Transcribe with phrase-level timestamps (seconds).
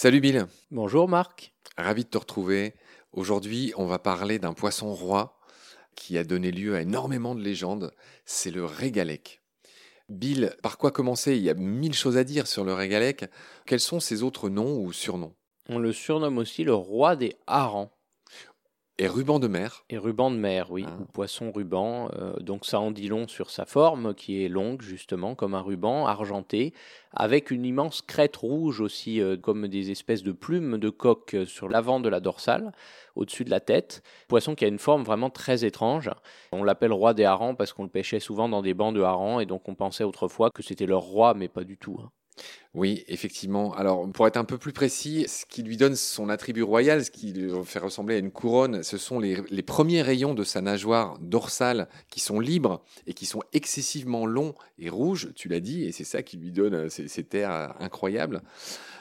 [0.00, 0.46] Salut Bill.
[0.70, 1.54] Bonjour Marc.
[1.76, 2.74] Ravi de te retrouver.
[3.10, 5.40] Aujourd'hui, on va parler d'un poisson roi
[5.96, 7.92] qui a donné lieu à énormément de légendes.
[8.24, 9.42] C'est le régalec.
[10.08, 11.36] Bill, par quoi commencer?
[11.36, 13.24] Il y a mille choses à dire sur le régalec.
[13.66, 15.34] Quels sont ses autres noms ou surnoms?
[15.68, 17.90] On le surnomme aussi le roi des harengs.
[19.00, 19.84] Et ruban de mer.
[19.90, 20.96] Et ruban de mer, oui, Ah.
[21.00, 22.10] ou poisson ruban.
[22.16, 25.60] euh, donc ça en dit long sur sa forme, qui est longue justement, comme un
[25.60, 26.74] ruban, argenté,
[27.12, 31.44] avec une immense crête rouge aussi, euh, comme des espèces de plumes de coque euh,
[31.44, 32.72] sur l'avant de la dorsale,
[33.14, 34.02] au-dessus de la tête.
[34.26, 36.10] Poisson qui a une forme vraiment très étrange.
[36.50, 39.40] On l'appelle roi des harengs parce qu'on le pêchait souvent dans des bancs de harengs,
[39.40, 41.98] et donc on pensait autrefois que c'était leur roi, mais pas du tout.
[42.02, 42.10] hein.
[42.74, 43.74] Oui, effectivement.
[43.74, 47.10] Alors, pour être un peu plus précis, ce qui lui donne son attribut royal, ce
[47.10, 51.18] qui lui fait ressembler à une couronne, ce sont les, premiers rayons de sa nageoire
[51.20, 55.92] dorsale qui sont libres et qui sont excessivement longs et rouges, tu l'as dit, et
[55.92, 58.42] c'est ça qui lui donne euh, ces terres euh, incroyables.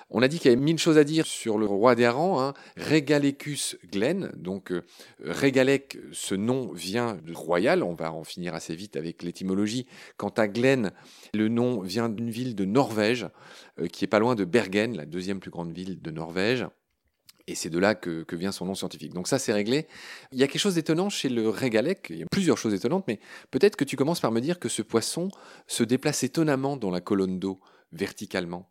[0.09, 2.39] On a dit qu'il y avait mille choses à dire sur le roi des harengs,
[2.39, 2.53] hein.
[2.77, 4.31] Regalecus glen.
[4.37, 4.85] Donc, euh,
[5.19, 7.83] Régalec, ce nom vient de royal.
[7.83, 9.85] On va en finir assez vite avec l'étymologie.
[10.15, 10.91] Quant à Glen,
[11.33, 13.27] le nom vient d'une ville de Norvège,
[13.79, 16.65] euh, qui est pas loin de Bergen, la deuxième plus grande ville de Norvège.
[17.49, 19.13] Et c'est de là que, que vient son nom scientifique.
[19.13, 19.87] Donc ça, c'est réglé.
[20.31, 22.07] Il y a quelque chose d'étonnant chez le régalec.
[22.09, 23.19] Il y a plusieurs choses étonnantes, mais
[23.51, 25.29] peut-être que tu commences par me dire que ce poisson
[25.65, 27.59] se déplace étonnamment dans la colonne d'eau,
[27.91, 28.69] verticalement.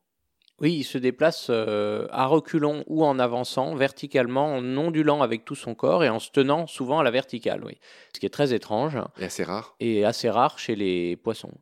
[0.61, 5.55] Oui, il se déplace euh, à reculons ou en avançant, verticalement, en ondulant avec tout
[5.55, 7.79] son corps et en se tenant souvent à la verticale, oui.
[8.15, 9.77] Ce qui est très étrange Et assez rare.
[9.81, 11.53] et assez rare chez les poissons.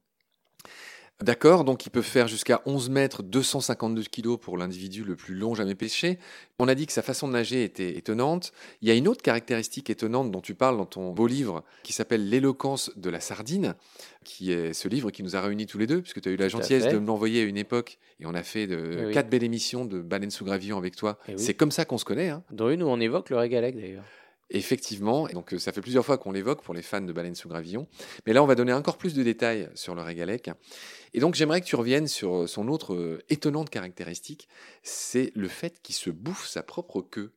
[1.22, 5.54] D'accord, donc il peut faire jusqu'à 11 mètres, 252 kilos pour l'individu le plus long
[5.54, 6.18] jamais pêché.
[6.58, 8.52] On a dit que sa façon de nager était étonnante.
[8.82, 11.92] Il y a une autre caractéristique étonnante dont tu parles dans ton beau livre qui
[11.92, 13.74] s'appelle L'éloquence de la sardine,
[14.24, 16.36] qui est ce livre qui nous a réunis tous les deux, puisque tu as eu
[16.36, 19.30] la gentillesse de me l'envoyer à une époque et on a fait de Oui, quatre
[19.30, 21.18] belles émissions de Baleine sous gravillon avec toi.
[21.28, 21.38] Eh oui.
[21.38, 22.28] C'est comme ça qu'on se connaît.
[22.30, 22.42] hein.
[22.50, 24.04] Dans une où on évoque le régalec d'ailleurs.
[24.50, 27.34] Effectivement, et donc euh, ça fait plusieurs fois qu'on l'évoque pour les fans de Baleine
[27.34, 27.86] sous gravillon.
[28.26, 30.50] Mais là, on va donner encore plus de détails sur le régalec.
[31.14, 34.48] Et donc, j'aimerais que tu reviennes sur euh, son autre euh, étonnante caractéristique,
[34.82, 37.32] c'est le fait qu'il se bouffe sa propre queue.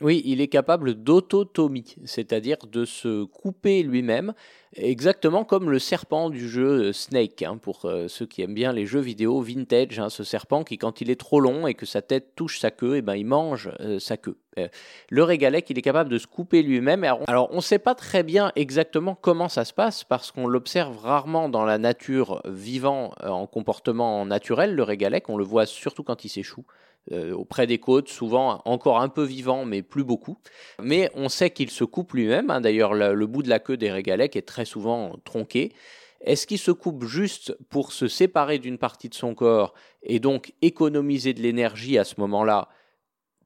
[0.00, 4.32] Oui, il est capable d'autotomie, c'est-à-dire de se couper lui-même,
[4.74, 9.00] exactement comme le serpent du jeu Snake, hein, pour ceux qui aiment bien les jeux
[9.00, 12.34] vidéo vintage, hein, ce serpent qui, quand il est trop long et que sa tête
[12.34, 14.38] touche sa queue, eh ben, il mange sa queue.
[14.58, 14.68] Euh,
[15.10, 17.04] le régalec, il est capable de se couper lui-même.
[17.26, 20.98] Alors, on ne sait pas très bien exactement comment ça se passe, parce qu'on l'observe
[20.98, 26.04] rarement dans la nature vivant euh, en comportement naturel, le régalec, on le voit surtout
[26.04, 26.64] quand il s'échoue
[27.10, 30.36] euh, auprès des côtes, souvent encore un peu vivant, mais plus beaucoup.
[30.80, 32.50] Mais on sait qu'il se coupe lui-même.
[32.50, 32.60] hein.
[32.60, 35.72] D'ailleurs, le, le bout de la queue des régalèques est très souvent tronqué.
[36.20, 39.74] Est-ce qu'il se coupe juste pour se séparer d'une partie de son corps
[40.04, 42.68] et donc économiser de l'énergie à ce moment-là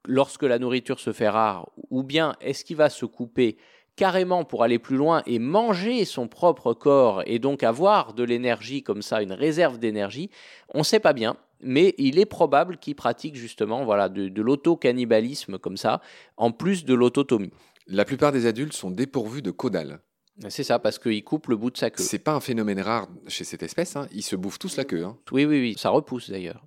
[0.06, 3.56] lorsque la nourriture se fait rare Ou bien est-ce qu'il va se couper
[3.97, 8.83] carrément pour aller plus loin et manger son propre corps et donc avoir de l'énergie
[8.83, 10.31] comme ça, une réserve d'énergie?
[10.75, 14.43] On ne sait pas bien mais il est probable qu'il pratique justement voilà, de, de
[14.43, 16.00] l'auto-cannibalisme comme ça,
[16.37, 17.50] en plus de l'autotomie.
[17.87, 20.00] La plupart des adultes sont dépourvus de caudales.
[20.49, 22.03] C'est ça, parce qu'il coupe le bout de sa queue.
[22.03, 24.06] C'est pas un phénomène rare chez cette espèce, hein.
[24.12, 25.05] ils se bouffent tous la queue.
[25.05, 25.17] hein.
[25.33, 26.62] Oui, oui, oui, ça repousse d'ailleurs.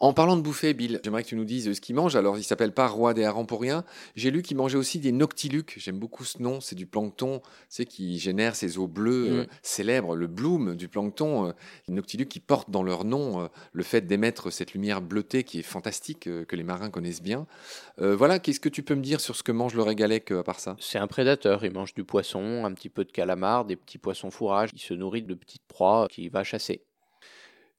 [0.00, 2.16] En parlant de bouffer, Bill, j'aimerais que tu nous dises ce qu'il mange.
[2.16, 3.84] Alors, il s'appelle pas roi des harengs pour rien.
[4.16, 5.74] J'ai lu qu'il mangeait aussi des noctiluques.
[5.78, 6.60] J'aime beaucoup ce nom.
[6.60, 9.32] C'est du plancton, sais, qui génère ces eaux bleues Mm.
[9.40, 11.48] euh, célèbres, le bloom du plancton.
[11.48, 11.52] euh,
[11.88, 15.60] les noctiluques qui portent dans leur nom euh, le fait d'émettre cette lumière bleutée qui
[15.60, 17.46] est fantastique, euh, que les marins connaissent bien.
[18.00, 20.40] Euh, voilà, qu'est-ce que tu peux me dire sur ce que mange le régalec euh,
[20.40, 20.76] à part ça?
[20.80, 24.30] C'est un prédateur, il mange du poisson, un petit peu de calamar, des petits poissons
[24.30, 26.82] fourrages, il se nourrit de petites proies qu'il va chasser.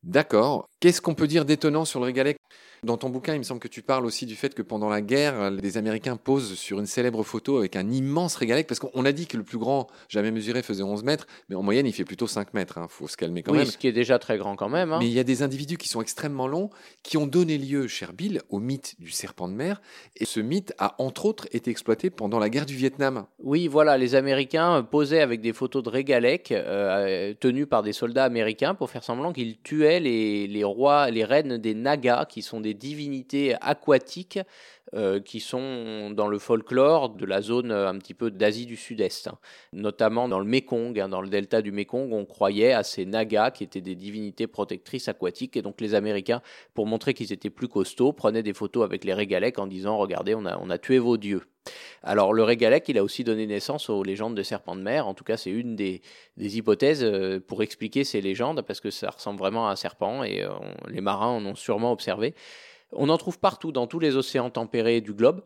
[0.04, 0.70] D'accord.
[0.86, 2.38] Qu'est-ce qu'on peut dire d'étonnant sur le régalec
[2.84, 5.02] Dans ton bouquin, il me semble que tu parles aussi du fait que pendant la
[5.02, 9.12] guerre, les Américains posent sur une célèbre photo avec un immense régalec, parce qu'on a
[9.12, 12.04] dit que le plus grand jamais mesuré faisait 11 mètres, mais en moyenne, il fait
[12.06, 12.78] plutôt 5 mètres.
[12.80, 13.66] Il faut se calmer quand oui, même.
[13.66, 14.94] ce qui est déjà très grand quand même.
[14.94, 15.00] hein.
[15.00, 16.70] Mais il y a des individus qui sont extrêmement longs,
[17.02, 19.82] qui ont donné lieu, cher Bill, au mythe du serpent de mer.
[20.18, 23.26] Et ce mythe a, entre autres, été exploité pendant la guerre du Vietnam.
[23.40, 27.92] Oui, voilà, les Américains euh, posaient avec des photos de régalèques euh, tenues par des
[27.92, 30.64] soldats américains pour faire semblant qu'ils tuaient les, les
[31.12, 34.40] les reines des Nagas, qui sont des divinités aquatiques
[34.94, 38.76] euh, qui sont dans le folklore de la zone euh, un petit peu d'Asie du
[38.76, 39.40] Sud-Est, hein.
[39.74, 43.50] notamment dans le Mékong, hein, dans le delta du Mékong, on croyait à ces Nagas
[43.50, 46.44] qui étaient des divinités protectrices aquatiques, et donc les Américains,
[46.76, 50.36] pour montrer qu'ils étaient plus costauds, prenaient des photos avec les régalèques en disant regardez,
[50.36, 51.42] on a, tué vos dieux.
[52.04, 55.08] Alors le régalec, il a aussi donné naissance aux légendes de serpents de mer.
[55.08, 56.04] En tout cas, c'est une des,
[56.38, 60.46] hypothèses euh, pour expliquer ces légendes, parce que ça ressemble vraiment à un serpent et
[60.90, 62.36] les marins en ont sûrement observé.
[62.92, 65.44] On en trouve partout dans tous les océans tempérés du globe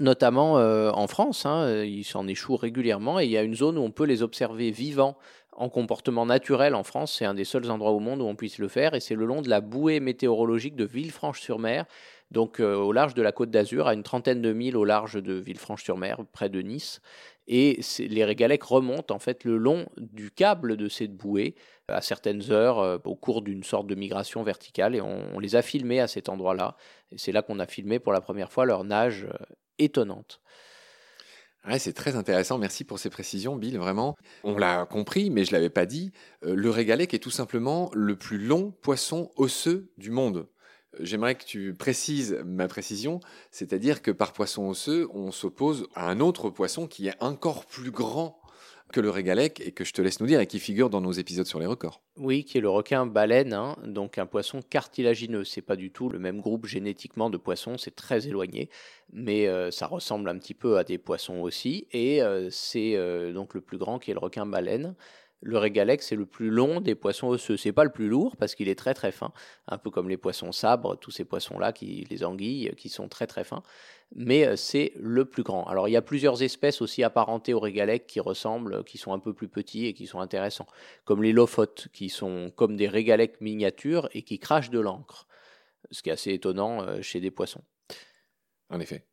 [0.00, 3.78] notamment euh, en France, hein, ils s'en échouent régulièrement et il y a une zone
[3.78, 5.16] où on peut les observer vivants
[5.52, 7.14] en comportement naturel en France.
[7.16, 9.24] C'est un des seuls endroits au monde où on puisse le faire et c'est le
[9.24, 11.84] long de la bouée météorologique de Villefranche-sur-Mer
[12.34, 15.22] donc euh, au large de la côte d'Azur, à une trentaine de milles au large
[15.22, 17.00] de Villefranche-sur-Mer, près de Nice.
[17.46, 21.54] Et les régalecs remontent en fait le long du câble de cette bouée
[21.88, 25.62] à certaines heures euh, au cours d'une sorte de migration verticale et on, les a
[25.62, 26.76] filmés à cet endroit-là.
[27.12, 29.44] Et c'est là qu'on a filmé pour la première fois leur nage euh,
[29.78, 30.40] étonnante.
[31.78, 32.56] c'est très intéressant.
[32.56, 33.76] Merci pour ces précisions, Bill.
[33.76, 36.12] Vraiment, on l'a compris, mais je l'avais pas dit.
[36.42, 40.46] le régalec est tout simplement le plus long poisson osseux du monde.
[41.00, 43.20] J'aimerais que tu précises ma précision,
[43.50, 47.90] c'est-à-dire que par poisson osseux, on s'oppose à un autre poisson qui est encore plus
[47.90, 48.40] grand
[48.94, 51.10] que le régalec et que je te laisse nous dire et qui figure dans nos
[51.10, 52.00] épisodes sur les records.
[52.16, 55.42] Oui, qui est le requin baleine, hein, donc un poisson cartilagineux.
[55.42, 58.70] C'est pas du tout le même groupe génétiquement de poissons, c'est très éloigné,
[59.12, 61.88] mais euh, ça ressemble un petit peu à des poissons aussi.
[61.92, 64.94] Et euh, c'est euh, donc le plus grand qui est le requin baleine.
[65.44, 67.58] Le régalec, c'est le plus long des poissons osseux.
[67.58, 69.30] C'est pas le plus lourd parce qu'il est très très fin,
[69.68, 73.26] un peu comme les poissons sabres, tous ces poissons-là, qui, les anguilles, qui sont très
[73.26, 73.62] très fins.
[74.14, 75.64] Mais euh, c'est le plus grand.
[75.64, 79.18] Alors il y a plusieurs espèces aussi apparentées au régalec qui ressemblent, qui sont un
[79.18, 80.66] peu plus petits et qui sont intéressants,
[81.04, 85.26] comme les lophotes, qui sont comme des régalecs miniatures et qui crachent de l'encre,
[85.90, 87.62] ce qui est assez étonnant euh, chez des poissons.
[88.70, 89.04] En effet.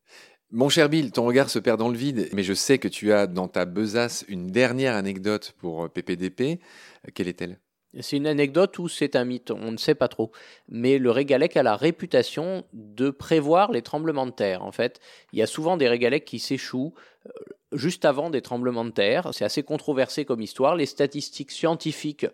[0.54, 3.14] Mon cher Bill, ton regard se perd dans le vide, mais je sais que tu
[3.14, 6.42] as dans ta besace une dernière anecdote pour PPDP.
[6.42, 7.58] Euh, Quelle est-elle?
[8.02, 10.32] C'est une anecdote ou c'est un mythe, on ne sait pas trop.
[10.68, 14.64] Mais le régalec a la réputation de prévoir les tremblements de terre.
[14.64, 15.00] En fait,
[15.32, 16.94] il y a souvent des régalecs qui s'échouent
[17.28, 17.32] euh,
[17.72, 19.30] juste avant des tremblements de terre.
[19.34, 20.76] C'est assez controversé comme histoire.
[20.76, 22.26] Les statistiques scientifiques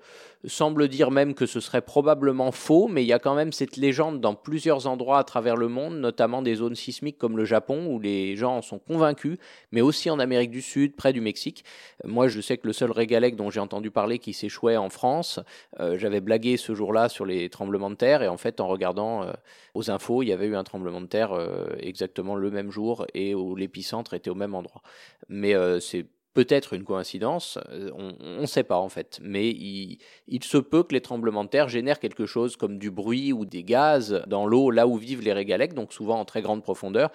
[0.45, 3.77] semblent dire même que ce serait probablement faux, mais il y a quand même cette
[3.77, 7.87] légende dans plusieurs endroits à travers le monde, notamment des zones sismiques comme le Japon,
[7.87, 9.37] où les gens en sont convaincus,
[9.71, 11.63] mais aussi en Amérique du Sud, près du Mexique.
[12.03, 15.39] Moi, je sais que le seul régalec dont j'ai entendu parler qui s'échouait en France,
[15.79, 19.23] euh, j'avais blagué ce jour-là sur les tremblements de terre, et en fait, en regardant
[19.23, 19.31] euh,
[19.73, 23.05] aux infos, il y avait eu un tremblement de terre euh, exactement le même jour,
[23.13, 24.81] et où l'épicentre était au même endroit
[25.29, 29.97] mais euh, c'est peut-être une coïncidence, euh, on ne sait pas en fait, mais il,
[30.43, 33.63] se peut que les tremblements de terre génèrent quelque chose comme du bruit ou des
[33.63, 37.11] gaz dans l'eau là où vivent les régalecs, donc souvent en très grande profondeur,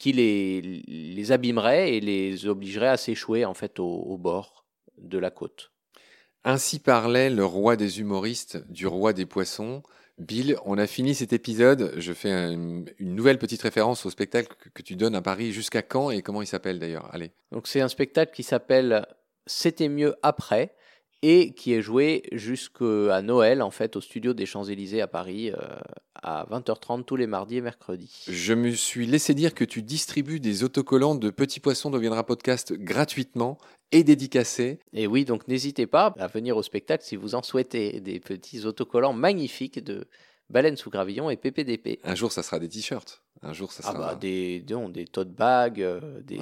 [0.00, 4.66] qui les, les abîmerait et les obligerait à s'échouer en fait au bord
[4.98, 5.70] de la côte.
[6.48, 9.82] Ainsi parlait le roi des humoristes du roi des poissons,
[10.18, 11.92] Bill, on a fini cet épisode.
[11.98, 15.52] Je fais une, nouvelle petite référence au spectacle que, tu donnes à Paris.
[15.52, 17.08] Jusqu'à quand et comment il s'appelle d'ailleurs?
[17.12, 17.32] Allez.
[17.52, 19.06] Donc c'est un spectacle qui s'appelle
[19.46, 20.74] C'était mieux après
[21.28, 25.56] et qui est joué jusqu'à Noël en fait au studio des Champs-Élysées à Paris euh,
[26.22, 28.26] à 20h30 tous les mardis et mercredis.
[28.28, 32.74] Je me suis laissé dire que tu distribues des autocollants de Petits Poissons deviendra podcast
[32.74, 33.58] gratuitement
[33.90, 34.78] et dédicacés.
[34.92, 38.64] Et oui, donc n'hésitez pas à venir au spectacle si vous en souhaitez des petits
[38.64, 40.06] autocollants magnifiques de
[40.48, 41.98] Baleine sous gravillon et PPDP.
[42.04, 43.25] Un jour, ça sera des t-shirts.
[43.42, 44.04] Un jour, ça ah sera.
[44.04, 46.38] Ah bah, des, des tote bags, euh, des.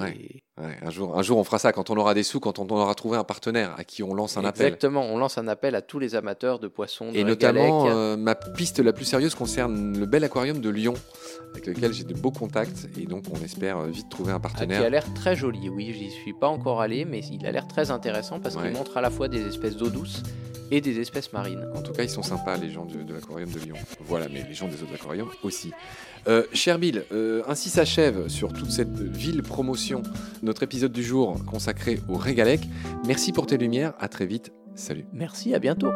[0.57, 2.95] Un, jour, un jour, on fera ça quand on aura des sous, quand on aura
[2.95, 4.67] trouvé un partenaire à qui on lance un appel.
[4.67, 7.09] Exactement, on lance un appel à tous les amateurs de poissons.
[7.13, 10.93] et notamment, euh, ma piste la plus sérieuse concerne le bel aquarium de Lyon,
[11.51, 12.87] avec lequel j'ai de beaux contacts.
[12.97, 14.77] Et donc, on espère euh, vite trouver un partenaire.
[14.79, 17.51] Ah, qui a l'air très joli, oui, j'y suis pas encore allé, mais il a
[17.51, 20.23] l'air très intéressant parce qu'il montre à la fois des espèces d'eau douce
[20.71, 21.67] et des espèces marines.
[21.75, 23.75] En tout cas, ils sont sympas, les gens de, l'aquarium de Lyon.
[24.01, 25.71] Voilà, mais les gens des autres aquariums aussi.
[26.27, 30.01] Euh, cher Bill, euh, ainsi s'achève sur toute cette ville promotion
[30.41, 32.61] notre épisode du jour consacré au Régalec.
[33.05, 35.05] Merci pour tes lumières, à très vite, salut.
[35.13, 35.91] Merci, à bientôt.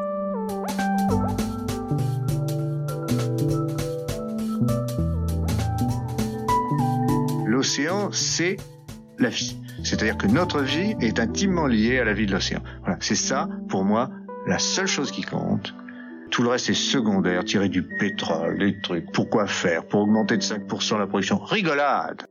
[7.46, 8.58] L'océan, c'est
[9.18, 9.58] la vie.
[9.84, 12.62] C'est-à-dire que notre vie est intimement liée à la vie de l'océan.
[12.82, 14.10] Voilà, c'est ça, pour moi,
[14.46, 15.74] la seule chose qui compte.
[16.32, 19.12] Tout le reste est secondaire, tirer du pétrole, des trucs.
[19.12, 19.86] Pourquoi faire?
[19.86, 22.28] Pour augmenter de 5% la production Rigolade